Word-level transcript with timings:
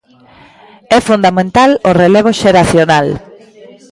É 0.97 0.99
fundamental 1.09 1.71
o 1.89 1.91
relevo 2.01 2.31
xeracional. 2.41 3.07